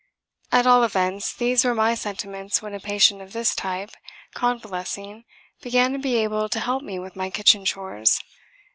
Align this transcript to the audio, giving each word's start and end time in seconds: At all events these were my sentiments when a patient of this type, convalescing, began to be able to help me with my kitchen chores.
At 0.51 0.65
all 0.65 0.83
events 0.83 1.31
these 1.31 1.63
were 1.63 1.75
my 1.75 1.93
sentiments 1.93 2.59
when 2.59 2.73
a 2.73 2.79
patient 2.79 3.21
of 3.21 3.33
this 3.33 3.53
type, 3.53 3.91
convalescing, 4.33 5.25
began 5.61 5.93
to 5.93 5.99
be 5.99 6.15
able 6.15 6.49
to 6.49 6.59
help 6.59 6.81
me 6.81 6.97
with 6.97 7.15
my 7.15 7.29
kitchen 7.29 7.65
chores. 7.65 8.19